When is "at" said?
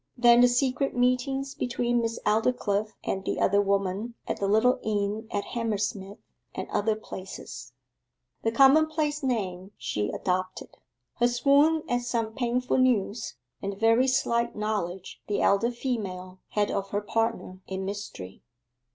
4.27-4.37, 5.29-5.43, 11.87-12.01